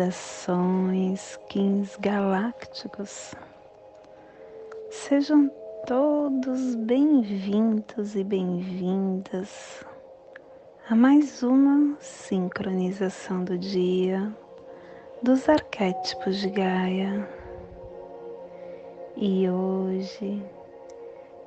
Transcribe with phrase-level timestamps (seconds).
[0.00, 3.34] Saudações, Kins galácticos.
[4.88, 5.50] Sejam
[5.86, 9.84] todos bem-vindos e bem-vindas
[10.88, 14.34] a mais uma sincronização do dia
[15.22, 17.28] dos arquétipos de Gaia.
[19.18, 20.42] E hoje,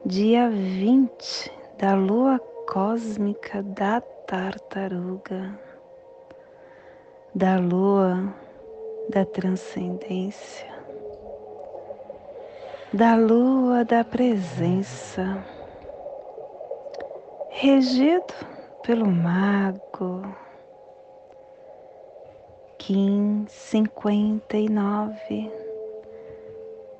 [0.05, 2.37] dia 20 da lua
[2.71, 5.59] cósmica da tartaruga,
[7.33, 8.42] da lua
[9.09, 10.71] da transcendência,
[12.93, 15.43] da lua da presença,
[17.49, 18.33] regido
[18.83, 20.21] pelo mago
[22.77, 25.51] Kim 59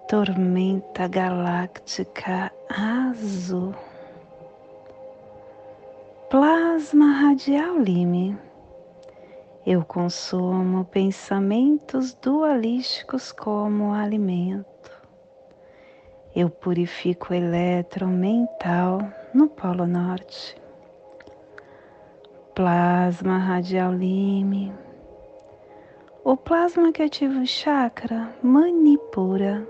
[0.08, 3.74] Tormenta Galáctica Azul.
[6.30, 8.38] Plasma Radial Lime
[9.66, 14.92] Eu consumo pensamentos dualísticos como alimento.
[16.36, 19.00] Eu purifico o elétron mental
[19.34, 20.56] no Polo Norte.
[22.54, 24.74] Plasma Radial Lime
[26.26, 29.68] o plasma que ativa o chakra manipura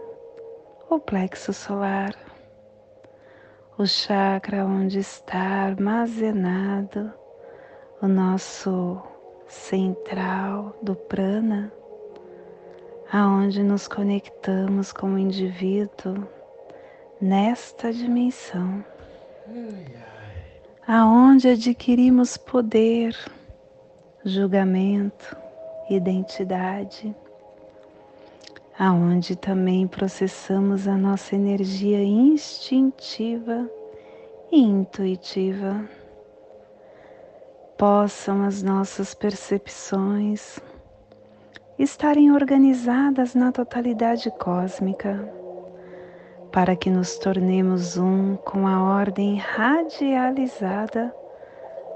[0.88, 2.16] o plexo solar,
[3.76, 7.12] o chakra onde está armazenado
[8.00, 9.02] o nosso
[9.54, 11.72] central do prana,
[13.12, 16.28] aonde nos conectamos como indivíduo
[17.22, 18.84] nesta dimensão,
[20.88, 23.16] aonde adquirimos poder,
[24.26, 25.38] julgamento,
[25.90, 27.16] identidade,
[28.78, 33.70] aonde também processamos a nossa energia instintiva
[34.52, 36.03] e intuitiva.
[37.86, 40.58] Possam as nossas percepções
[41.78, 45.30] estarem organizadas na totalidade cósmica,
[46.50, 51.14] para que nos tornemos um com a ordem radializada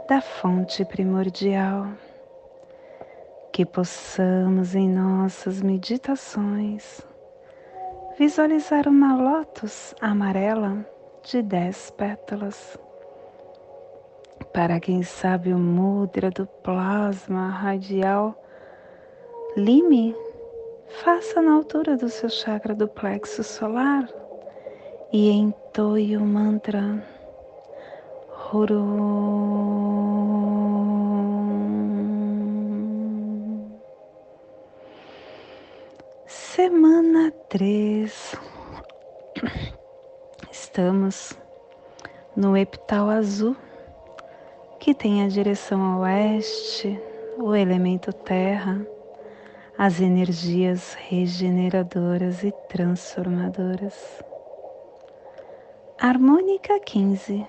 [0.09, 1.87] da fonte primordial
[3.53, 7.01] que possamos em nossas meditações
[8.19, 10.85] visualizar uma lótus amarela
[11.23, 12.77] de dez pétalas.
[14.57, 18.35] Para quem sabe o mudra do plasma radial,
[19.55, 20.15] lime,
[21.03, 24.09] faça na altura do seu chakra do plexo solar
[25.13, 27.05] e entoie o mantra
[28.51, 28.81] Huru.
[36.25, 38.35] Semana 3.
[40.51, 41.37] Estamos
[42.35, 43.55] no epital azul,
[44.87, 46.97] que tem a direção a oeste,
[47.37, 48.79] o elemento terra,
[49.77, 54.23] as energias regeneradoras e transformadoras.
[55.99, 57.45] Harmônica 15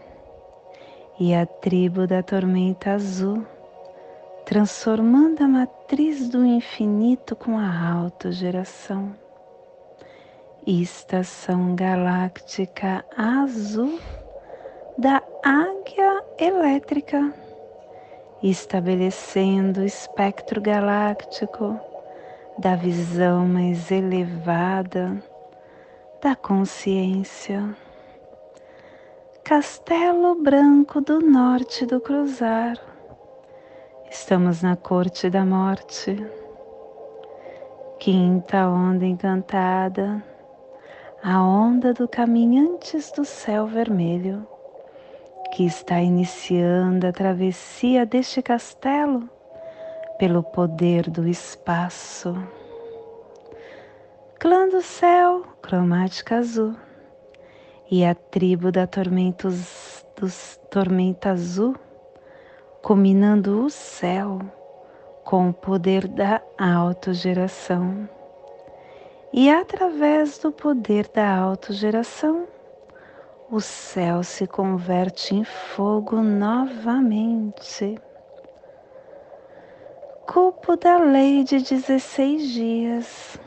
[1.21, 3.47] e a tribo da tormenta azul
[4.45, 9.15] transformando a matriz do infinito com a autogeração.
[10.67, 14.01] Estação galáctica azul
[14.99, 17.35] da águia elétrica,
[18.41, 21.79] estabelecendo o espectro galáctico
[22.57, 25.21] da visão mais elevada
[26.23, 27.77] da consciência.
[29.43, 32.79] Castelo Branco do Norte do Cruzar.
[34.09, 36.25] Estamos na corte da morte,
[37.99, 40.23] quinta onda encantada,
[41.23, 44.47] a onda do caminhantes do céu vermelho,
[45.59, 49.29] que está iniciando a travessia deste castelo
[50.17, 52.33] pelo poder do espaço.
[54.39, 56.77] Clã do céu, cromática azul,
[57.91, 61.75] e a tribo da tormentos, dos tormenta azul
[62.81, 64.39] combinando o céu
[65.25, 68.09] com o poder da autogeração.
[69.33, 72.47] E através do poder da autogeração,
[73.51, 77.99] o céu se converte em fogo novamente.
[80.27, 83.41] Cupo da lei de 16 dias.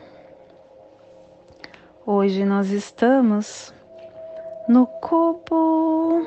[2.04, 3.72] Hoje nós estamos
[4.68, 6.26] no cubo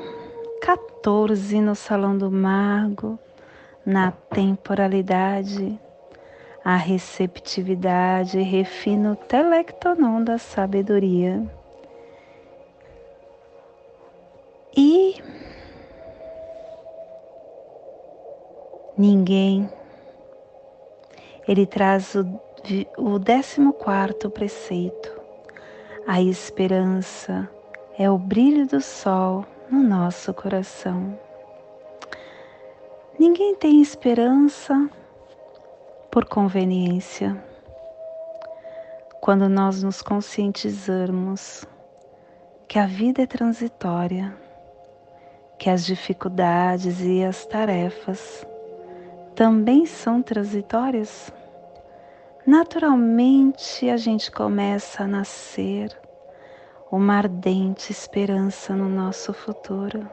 [0.61, 3.19] 14 no Salão do Mago,
[3.85, 5.77] na temporalidade,
[6.63, 11.43] a receptividade refina o telectonon da sabedoria.
[18.97, 19.69] Ninguém,
[21.47, 22.39] ele traz o,
[22.97, 25.11] o décimo quarto preceito,
[26.07, 27.49] a esperança
[27.97, 31.17] é o brilho do sol no nosso coração.
[33.17, 34.89] Ninguém tem esperança
[36.11, 37.41] por conveniência.
[39.21, 41.65] Quando nós nos conscientizarmos
[42.67, 44.35] que a vida é transitória,
[45.57, 48.45] que as dificuldades e as tarefas
[49.35, 51.31] também são transitórias,
[52.47, 55.95] naturalmente a gente começa a nascer
[56.89, 60.09] uma ardente esperança no nosso futuro.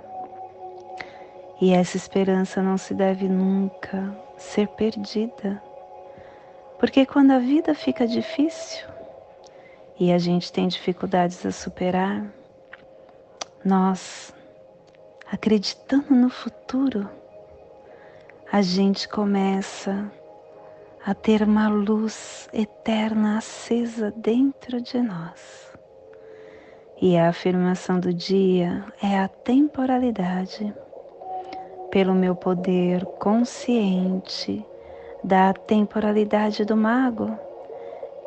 [1.61, 5.63] E essa esperança não se deve nunca ser perdida.
[6.81, 8.85] Porque quando a vida fica difícil
[10.01, 12.25] e a gente tem dificuldades a superar,
[13.65, 14.35] nós,
[15.31, 17.09] acreditando no futuro,
[18.53, 20.13] a gente começa
[21.07, 25.73] a ter uma luz eterna acesa dentro de nós.
[27.01, 30.71] E a afirmação do dia é a temporalidade.
[31.91, 34.63] Pelo meu poder consciente
[35.25, 37.35] da temporalidade do mago,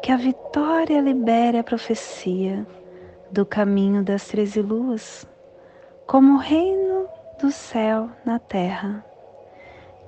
[0.01, 2.65] que a vitória libere a profecia
[3.29, 5.23] do caminho das treze luas,
[6.07, 7.07] como o reino
[7.39, 9.05] do céu na terra,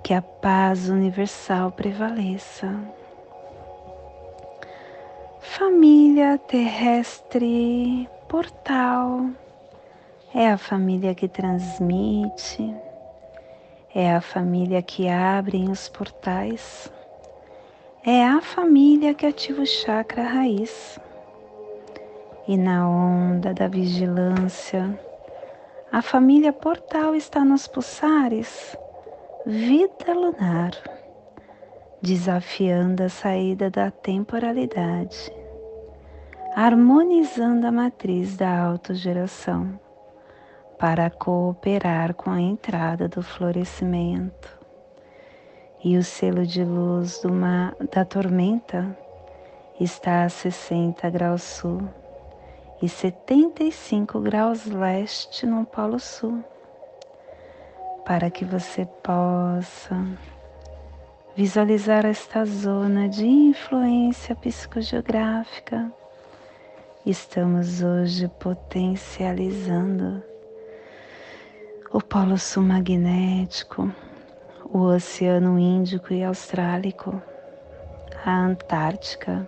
[0.03, 2.73] que a paz universal prevaleça.
[5.39, 9.29] Família terrestre portal
[10.33, 12.75] é a família que transmite,
[13.95, 16.91] é a família que abre os portais,
[18.05, 20.99] é a família que ativa o chakra raiz.
[22.47, 24.97] E na onda da vigilância,
[25.91, 28.77] a família portal está nos pulsares,
[29.47, 30.71] vida lunar,
[32.01, 35.31] desafiando a saída da temporalidade
[36.59, 39.79] harmonizando a matriz da autogeração
[40.79, 44.57] para cooperar com a entrada do florescimento.
[45.83, 47.21] E o selo de luz
[47.93, 48.97] da tormenta
[49.79, 51.87] está a 60 graus sul
[52.81, 56.43] e 75 graus leste no Polo Sul,
[58.07, 60.01] para que você possa
[61.35, 65.91] visualizar esta zona de influência psicogeográfica.
[67.05, 70.23] Estamos hoje potencializando
[71.91, 73.93] o Polo Sul magnético,
[74.63, 77.21] o Oceano Índico e Austrálico,
[78.23, 79.45] a Antártica,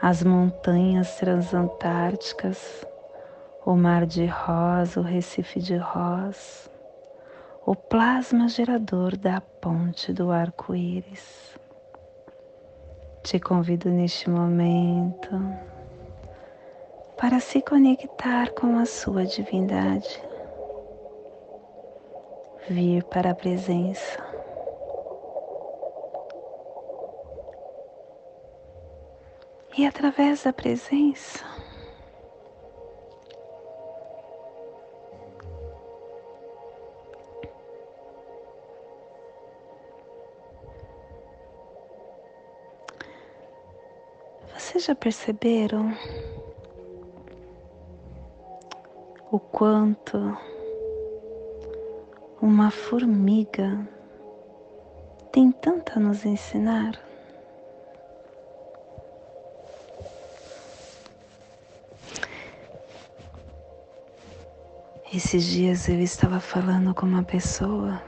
[0.00, 2.86] as montanhas transantárticas,
[3.64, 6.70] o Mar de Rosa, o Recife de Ross,
[7.66, 11.58] o plasma gerador da ponte do arco-íris.
[13.24, 15.32] Te convido neste momento
[17.20, 20.22] para se conectar com a sua divindade,
[22.68, 24.24] vir para a presença.
[29.76, 31.44] E através da presença,
[44.86, 45.92] já perceberam?
[49.32, 50.38] o quanto
[52.40, 53.86] uma formiga
[55.32, 56.98] tem tanto a nos ensinar.
[65.12, 68.00] Esses dias eu estava falando com uma pessoa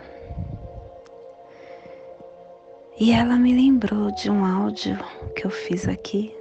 [2.98, 4.96] e ela me lembrou de um áudio
[5.34, 6.38] que eu fiz aqui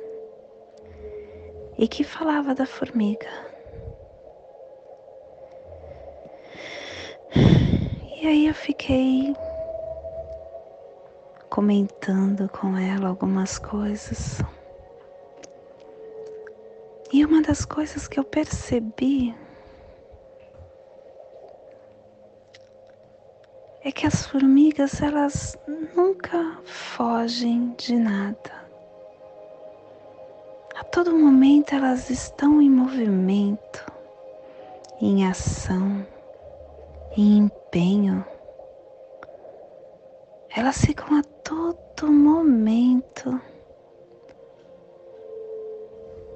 [1.78, 3.30] e que falava da formiga.
[8.20, 9.36] E aí eu fiquei
[11.50, 14.42] comentando com ela algumas coisas.
[17.14, 19.34] E uma das coisas que eu percebi
[23.82, 25.56] é que as formigas elas
[25.96, 28.67] nunca fogem de nada.
[30.80, 33.84] A todo momento elas estão em movimento,
[35.02, 36.06] em ação
[37.18, 38.24] e empenho,
[40.56, 43.42] elas ficam a todo momento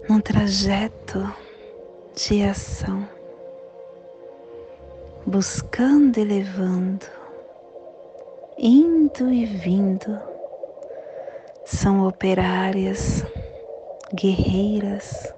[0.10, 1.20] num trajeto
[2.16, 3.08] de ação,
[5.24, 7.06] buscando e levando,
[8.58, 10.20] indo e vindo,
[11.64, 13.24] são operárias,
[14.13, 15.34] guerreiras.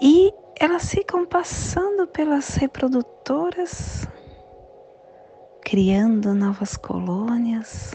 [0.00, 4.06] E elas ficam passando pelas reprodutoras,
[5.60, 7.94] criando novas colônias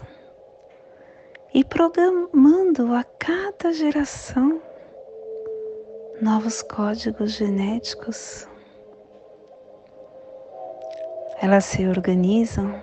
[1.53, 4.61] e programando a cada geração
[6.21, 8.47] novos códigos genéticos.
[11.39, 12.81] Elas se organizam,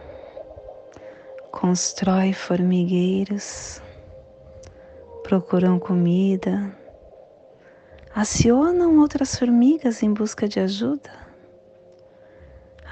[1.50, 3.82] constroem formigueiros,
[5.24, 6.70] procuram comida,
[8.14, 11.10] acionam outras formigas em busca de ajuda,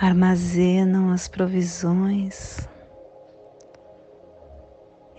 [0.00, 2.66] armazenam as provisões,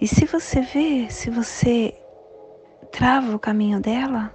[0.02, 1.96] e se você vê, se você
[2.92, 4.34] trava o caminho dela,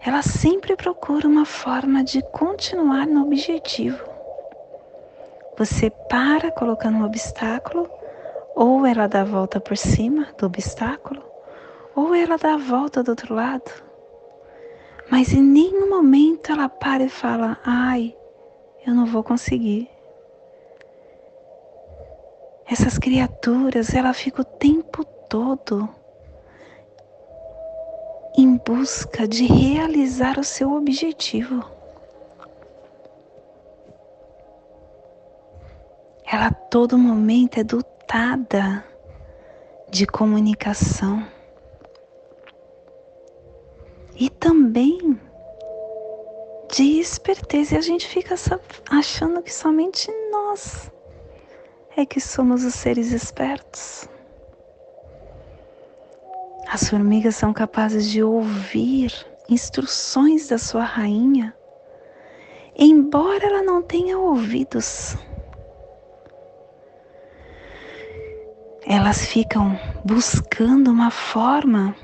[0.00, 4.02] ela sempre procura uma forma de continuar no objetivo.
[5.56, 7.88] Você para colocando um obstáculo,
[8.56, 11.33] ou ela dá a volta por cima do obstáculo,
[11.94, 13.70] ou ela dá a volta do outro lado.
[15.10, 18.16] Mas em nenhum momento ela para e fala: ai,
[18.86, 19.88] eu não vou conseguir.
[22.66, 25.88] Essas criaturas, ela fica o tempo todo
[28.36, 31.62] em busca de realizar o seu objetivo.
[36.26, 38.84] Ela a todo momento é dotada
[39.90, 41.24] de comunicação
[44.16, 45.18] e também
[46.74, 47.74] de esperteza.
[47.74, 48.34] E a gente fica
[48.90, 50.90] achando que somente nós
[51.96, 54.08] é que somos os seres espertos.
[56.68, 59.12] As formigas são capazes de ouvir
[59.48, 61.54] instruções da sua rainha,
[62.76, 65.16] embora ela não tenha ouvidos.
[68.86, 71.94] Elas ficam buscando uma forma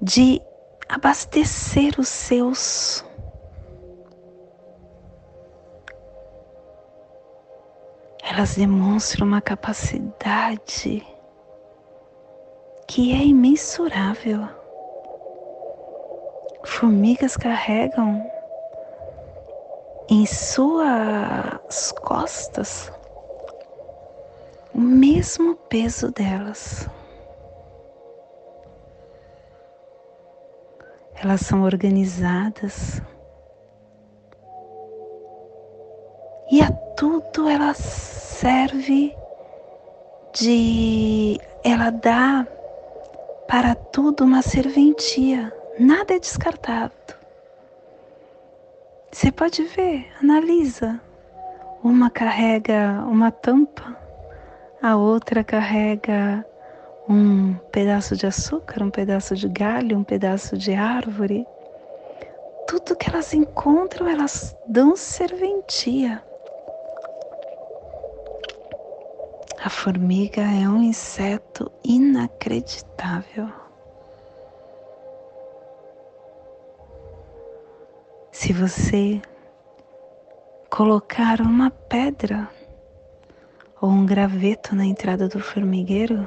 [0.00, 0.40] de
[0.92, 3.02] abastecer os seus
[8.22, 11.02] elas demonstram uma capacidade
[12.86, 14.46] que é imensurável.
[16.62, 18.22] Formigas carregam
[20.10, 22.92] em suas costas
[24.74, 26.86] o mesmo peso delas.
[31.14, 33.00] Elas são organizadas
[36.50, 39.16] e a tudo elas serve
[40.34, 41.38] de.
[41.64, 42.46] Ela dá
[43.48, 46.92] para tudo uma serventia, nada é descartado.
[49.10, 51.00] Você pode ver, analisa.
[51.82, 53.96] Uma carrega uma tampa,
[54.82, 56.46] a outra carrega
[57.12, 61.46] um pedaço de açúcar, um pedaço de galho, um pedaço de árvore.
[62.66, 66.22] Tudo que elas encontram, elas dão serventia.
[69.62, 73.48] A formiga é um inseto inacreditável.
[78.30, 79.20] Se você
[80.70, 82.48] colocar uma pedra
[83.80, 86.26] ou um graveto na entrada do formigueiro,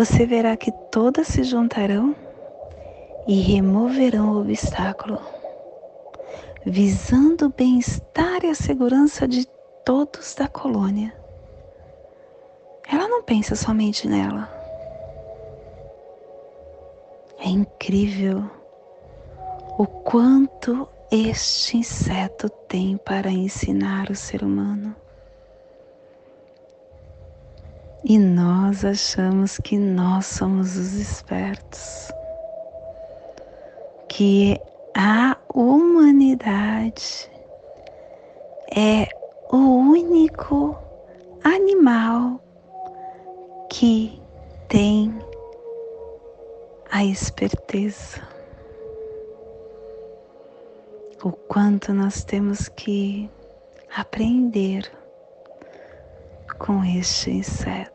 [0.00, 2.16] você verá que todas se juntarão
[3.28, 5.20] e removerão o obstáculo,
[6.64, 9.46] visando o bem-estar e a segurança de
[9.84, 11.14] todos da colônia
[12.88, 14.48] ela não pensa somente nela.
[17.38, 18.50] É incrível
[19.76, 24.96] o quanto este inseto tem para ensinar o ser humano.
[28.02, 32.10] E nós achamos que nós somos os espertos,
[34.08, 34.58] que
[34.96, 37.30] a humanidade
[38.74, 39.06] é
[39.52, 40.78] o único
[41.44, 42.40] animal
[43.68, 44.18] que
[44.66, 45.14] tem
[46.90, 48.22] a esperteza.
[51.22, 53.28] O quanto nós temos que
[53.94, 54.90] aprender
[56.60, 57.90] com este inseto.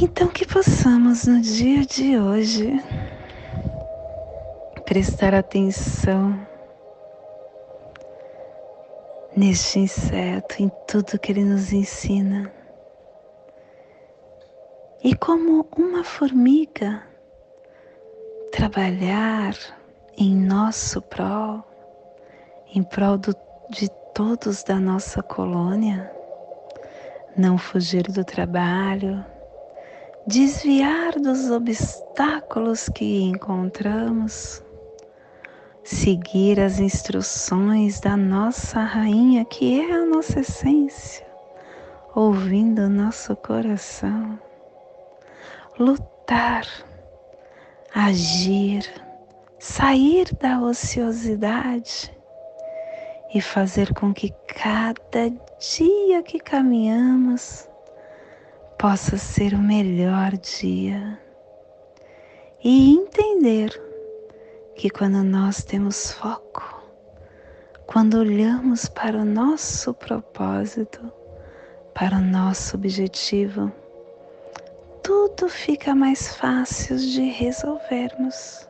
[0.00, 2.78] Então, que possamos no dia de hoje
[4.84, 6.46] prestar atenção
[9.34, 12.52] neste inseto, em tudo que ele nos ensina.
[15.02, 17.02] E como uma formiga,
[18.52, 19.54] trabalhar
[20.18, 21.64] em nosso prol,
[22.74, 23.34] em prol do,
[23.70, 26.08] de todos da nossa colônia,
[27.36, 29.26] não fugir do trabalho,
[30.24, 34.62] desviar dos obstáculos que encontramos,
[35.82, 41.26] seguir as instruções da nossa rainha, que é a nossa essência,
[42.14, 44.38] ouvindo o nosso coração,
[45.76, 46.64] lutar,
[47.92, 48.88] agir,
[49.58, 52.14] sair da ociosidade
[53.34, 57.68] e fazer com que cada dia que caminhamos
[58.78, 61.18] possa ser o melhor dia.
[62.62, 63.70] E entender
[64.76, 66.82] que quando nós temos foco,
[67.86, 71.12] quando olhamos para o nosso propósito,
[71.92, 73.70] para o nosso objetivo,
[75.02, 78.68] tudo fica mais fácil de resolvermos.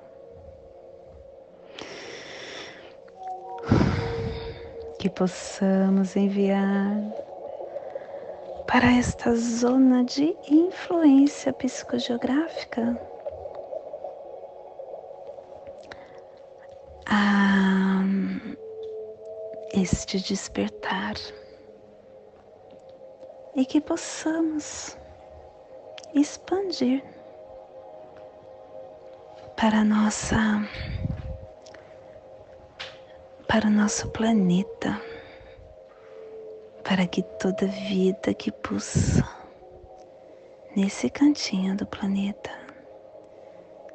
[5.04, 6.99] Que possamos enviar
[8.66, 12.99] para esta zona de influência psicogeográfica
[19.75, 21.16] este despertar
[23.55, 24.96] e que possamos
[26.14, 27.05] expandir
[29.55, 30.66] para nossa
[33.55, 35.01] para o nosso planeta,
[36.83, 39.25] para que toda vida que pulsa
[40.75, 42.51] nesse cantinho do planeta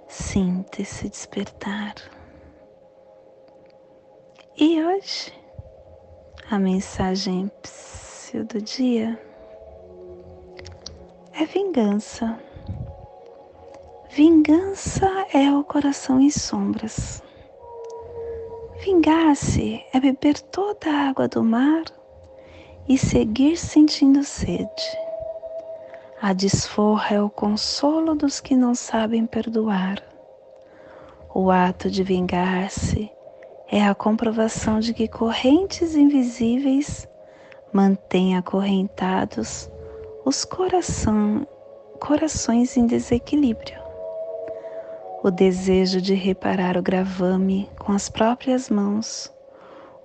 [0.07, 1.93] sinta esse despertar.
[4.55, 5.33] E hoje
[6.49, 7.51] a mensagem
[8.33, 9.21] do dia
[11.33, 12.39] é vingança.
[14.09, 17.21] Vingança é o coração em sombras.
[18.81, 21.83] Vingar-se é beber toda a água do mar
[22.87, 24.97] e seguir sentindo sede.
[26.21, 30.01] A desforra é o consolo dos que não sabem perdoar.
[31.35, 33.11] O ato de vingar-se
[33.69, 37.05] é a comprovação de que correntes invisíveis
[37.73, 39.69] mantêm acorrentados
[40.23, 41.45] os coração,
[41.99, 43.78] corações em desequilíbrio.
[45.21, 49.31] O desejo de reparar o gravame com as próprias mãos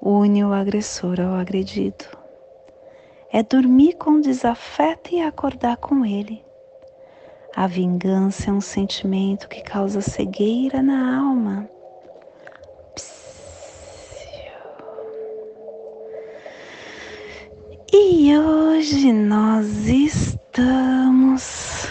[0.00, 2.04] une o agressor ao agredido.
[3.32, 6.44] É dormir com desafeto e acordar com ele.
[7.54, 11.68] A vingança é um sentimento que causa cegueira na alma
[17.96, 21.86] E hoje nós estamos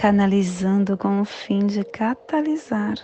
[0.00, 2.94] canalizando com o fim de catalisar,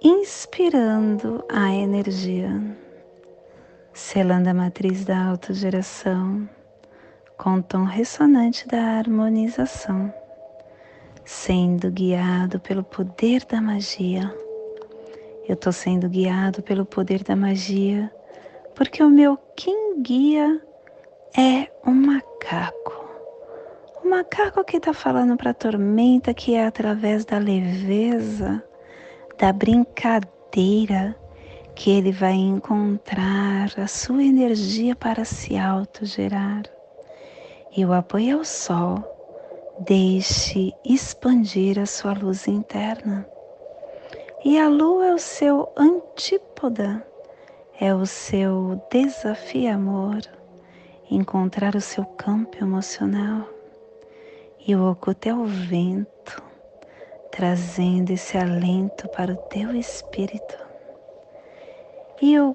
[0.00, 2.62] inspirando a energia,
[3.92, 6.48] selando a matriz da autogeração
[7.36, 10.14] com o tom ressonante da harmonização,
[11.24, 14.32] sendo guiado pelo poder da magia
[15.48, 18.10] eu estou sendo guiado pelo poder da magia,
[18.74, 20.62] porque o meu quem guia
[21.36, 23.03] é um macaco.
[24.04, 28.62] O macaco que está falando para a tormenta que é através da leveza,
[29.38, 31.16] da brincadeira,
[31.74, 36.64] que ele vai encontrar a sua energia para se autogerar.
[37.74, 39.02] E o apoio ao sol,
[39.80, 43.26] deixe expandir a sua luz interna.
[44.44, 47.02] E a lua é o seu antípoda,
[47.80, 50.20] é o seu desafio amor,
[51.10, 53.53] encontrar o seu campo emocional.
[54.66, 56.42] E o oculto é o vento,
[57.30, 60.58] trazendo esse alento para o teu espírito.
[62.22, 62.54] E o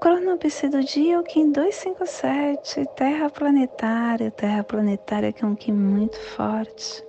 [0.00, 5.72] cronopse do dia é o Kim 257, Terra Planetária, Terra Planetária que é um Kim
[5.72, 7.04] muito forte,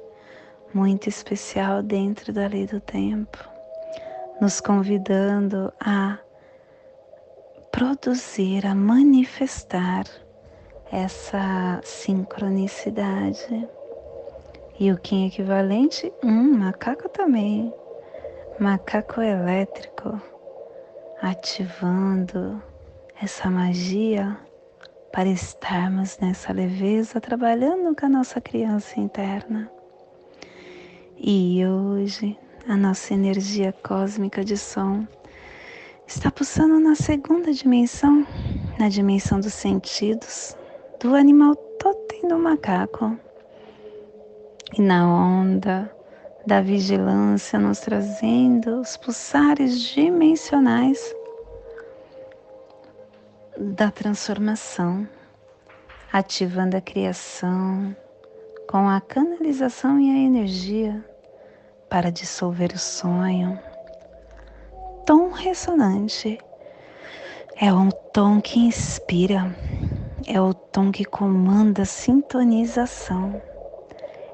[0.73, 3.53] muito especial dentro da lei do tempo
[4.43, 6.19] nos convidando a
[7.71, 10.03] produzir, a manifestar
[10.91, 13.67] essa sincronicidade.
[14.79, 17.73] E o Kim equivalente, um macaco também,
[18.59, 20.19] macaco elétrico,
[21.21, 22.61] ativando
[23.21, 24.37] essa magia
[25.11, 29.71] para estarmos nessa leveza, trabalhando com a nossa criança interna.
[31.17, 35.05] E hoje a nossa energia cósmica de som,
[36.07, 38.25] está pulsando na segunda dimensão,
[38.79, 40.57] na dimensão dos sentidos,
[40.99, 43.17] do animal totem do macaco.
[44.75, 45.87] E na onda
[46.47, 51.15] da vigilância, nos trazendo os pulsares dimensionais
[53.55, 55.07] da transformação,
[56.11, 57.95] ativando a criação
[58.67, 61.05] com a canalização e a energia
[61.87, 63.59] para dissolver o sonho.
[65.05, 66.39] Tom ressonante
[67.57, 69.55] é um tom que inspira,
[70.25, 73.39] é o tom que comanda a sintonização,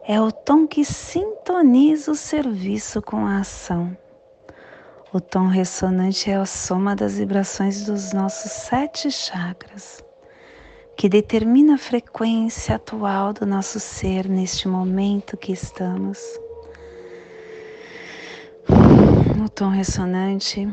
[0.10, 3.96] é o tom que sintoniza o serviço com a ação.
[5.14, 10.04] O tom ressonante é a soma das vibrações dos nossos sete chakras,
[10.98, 16.20] que determina a frequência atual do nosso ser neste momento que estamos.
[19.46, 20.68] O tom ressonante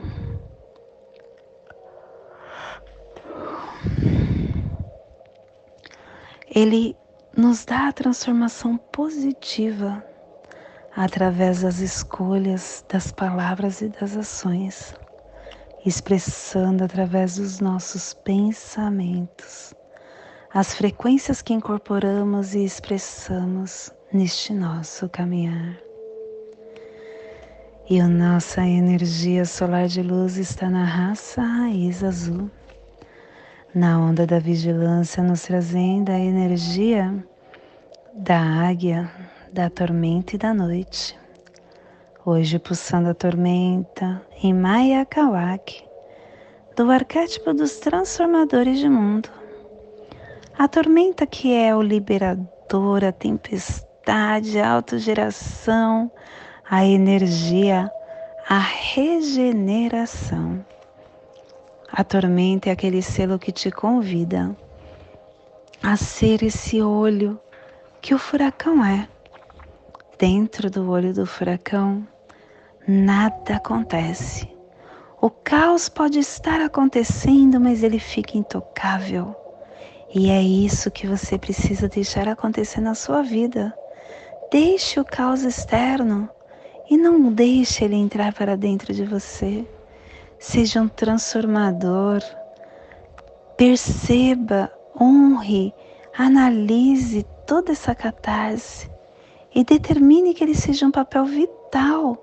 [6.48, 6.96] ele
[7.36, 10.02] nos dá a transformação positiva
[10.96, 14.94] através das escolhas, das palavras e das ações,
[15.84, 19.74] expressando através dos nossos pensamentos
[20.54, 25.76] as frequências que incorporamos e expressamos neste nosso caminhar.
[27.90, 32.50] E a nossa energia solar de luz está na raça raiz azul,
[33.76, 37.14] na onda da vigilância, nos trazendo a energia
[38.14, 39.10] da águia,
[39.52, 41.14] da tormenta e da noite.
[42.24, 45.84] Hoje pulsando a tormenta em Maya Kawak,
[46.74, 49.28] do arquétipo dos transformadores de mundo.
[50.56, 56.10] A tormenta que é o liberador, a tempestade, a autogeração,
[56.64, 57.90] a energia,
[58.48, 60.64] a regeneração.
[61.98, 64.54] A tormenta é aquele selo que te convida
[65.82, 67.40] a ser esse olho
[68.02, 69.08] que o furacão é
[70.18, 72.06] dentro do olho do furacão,
[72.86, 74.46] nada acontece.
[75.22, 79.34] O caos pode estar acontecendo, mas ele fica intocável.
[80.14, 83.74] E é isso que você precisa deixar acontecer na sua vida.
[84.52, 86.28] Deixe o caos externo
[86.90, 89.66] e não deixe ele entrar para dentro de você.
[90.38, 92.20] Seja um transformador.
[93.56, 94.70] Perceba,
[95.00, 95.72] honre,
[96.16, 98.90] analise toda essa catarse
[99.54, 102.16] e determine que ele seja um papel vital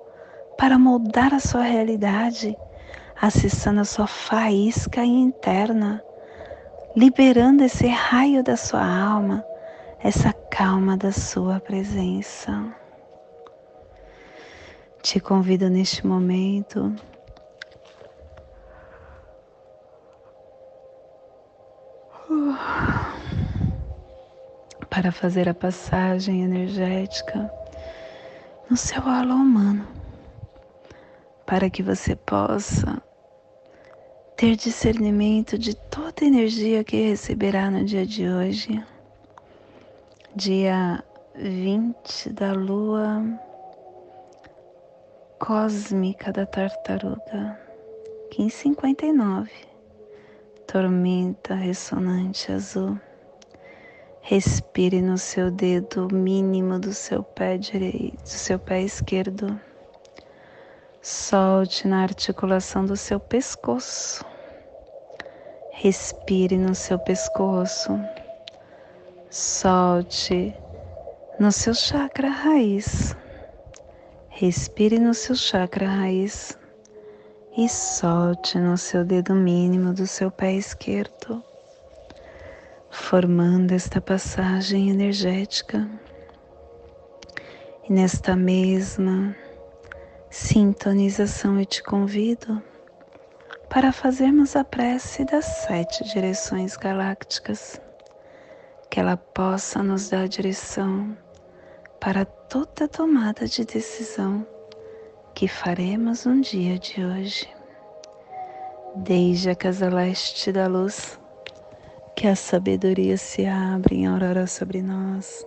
[0.57, 2.55] para moldar a sua realidade,
[3.19, 6.03] acessando a sua faísca interna,
[6.95, 9.43] liberando esse raio da sua alma,
[9.99, 12.63] essa calma da sua presença.
[15.01, 16.93] Te convido neste momento
[24.89, 27.51] para fazer a passagem energética
[28.69, 29.87] no seu halo humano,
[31.45, 33.01] para que você possa
[34.37, 38.83] ter discernimento de toda a energia que receberá no dia de hoje,
[40.35, 41.03] dia
[41.35, 43.23] 20 da lua
[45.39, 47.59] cósmica da tartaruga,
[48.37, 49.72] 1559,
[50.73, 52.99] tormenta ressonante azul.
[54.23, 59.61] Respire no seu dedo mínimo do seu pé direito, do seu pé esquerdo.
[60.99, 64.25] Solte na articulação do seu pescoço.
[65.73, 67.91] Respire no seu pescoço.
[69.29, 70.55] Solte
[71.39, 73.15] no seu chakra raiz.
[74.27, 76.57] Respire no seu chakra raiz
[77.55, 81.43] e solte no seu dedo mínimo do seu pé esquerdo
[82.93, 85.89] formando esta passagem energética.
[87.83, 89.35] E nesta mesma
[90.29, 92.61] sintonização eu te convido
[93.67, 97.81] para fazermos a prece das sete direções galácticas,
[98.89, 101.17] que ela possa nos dar direção
[101.99, 104.45] para toda tomada de decisão
[105.33, 107.49] que faremos no dia de hoje.
[108.95, 111.19] Desde a casa leste da luz,
[112.15, 115.45] que a sabedoria se abra em aurora sobre nós,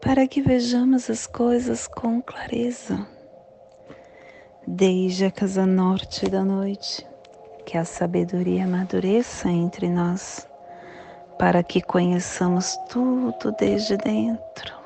[0.00, 3.06] para que vejamos as coisas com clareza.
[4.66, 7.04] Desde a casa norte da noite,
[7.64, 10.48] que a sabedoria amadureça entre nós,
[11.38, 14.85] para que conheçamos tudo desde dentro.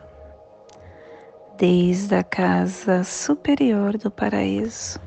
[1.61, 4.99] desde a casa superior do paraíso,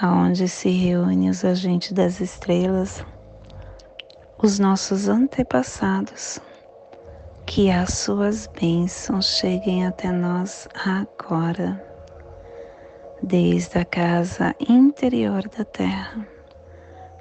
[0.00, 3.04] aonde se reúnem os agentes das estrelas,
[4.40, 6.38] os nossos antepassados,
[7.46, 11.84] que as suas bênçãos cheguem até nós agora,
[13.20, 16.24] desde a casa interior da Terra,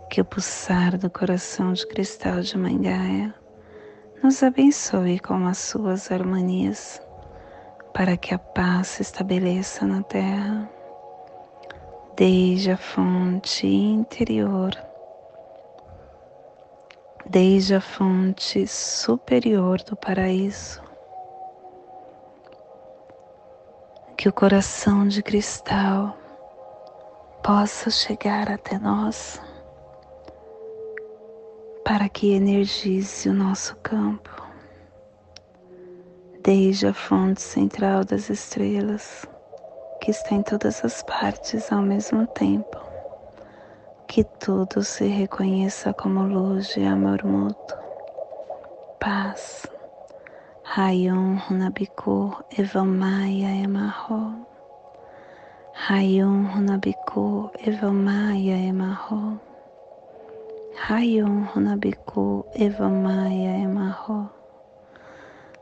[0.08, 3.34] que o pulsar do coração de cristal de Mangaia
[4.22, 7.02] nos abençoe com as suas harmonias
[7.93, 10.69] para que a paz se estabeleça na terra,
[12.15, 14.71] desde a fonte interior,
[17.25, 20.82] desde a fonte superior do paraíso.
[24.17, 26.17] Que o coração de cristal
[27.43, 29.41] possa chegar até nós
[31.86, 34.38] para que energize o nosso campo
[36.50, 39.24] desde a fonte central das estrelas,
[40.02, 42.76] que está em todas as partes ao mesmo tempo.
[44.08, 47.78] Que tudo se reconheça como luz e amor mútuo.
[49.00, 49.68] Paz.
[50.64, 54.48] Rayon Runabiku Evamaya Emarro.
[55.88, 59.40] Rayon Runabiku Evamaya Emarro.
[60.90, 64.38] Rayon Runabiku Evamaya Emarro.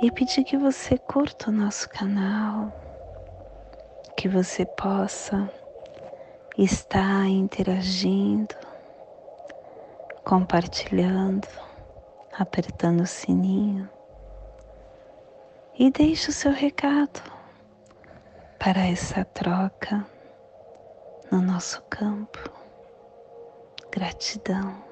[0.00, 2.72] e pedir que você curta o nosso canal,
[4.16, 5.50] que você possa
[6.58, 8.54] estar interagindo,
[10.24, 11.48] compartilhando,
[12.32, 13.88] apertando o sininho
[15.78, 17.22] e deixe o seu recado
[18.58, 20.06] para essa troca
[21.30, 22.38] no nosso campo.
[23.90, 24.85] Gratidão.